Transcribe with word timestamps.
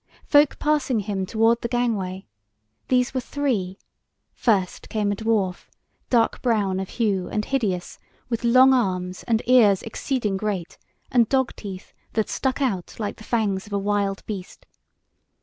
folk 0.25 0.57
passing 0.57 1.01
him 1.01 1.27
toward 1.27 1.61
the 1.61 1.67
gangway. 1.67 2.25
These 2.87 3.13
were 3.13 3.19
three; 3.21 3.77
first 4.33 4.89
came 4.89 5.11
a 5.11 5.15
dwarf, 5.15 5.67
dark 6.09 6.41
brown 6.41 6.79
of 6.79 6.89
hue 6.89 7.27
and 7.27 7.45
hideous, 7.45 7.99
with 8.27 8.43
long 8.43 8.73
arms 8.73 9.21
and 9.27 9.43
ears 9.45 9.83
exceeding 9.83 10.37
great 10.37 10.79
and 11.11 11.29
dog 11.29 11.55
teeth 11.55 11.93
that 12.13 12.29
stuck 12.29 12.63
out 12.63 12.95
like 12.99 13.17
the 13.17 13.23
fangs 13.23 13.67
of 13.67 13.73
a 13.73 13.77
wild 13.77 14.25
beast. 14.25 14.65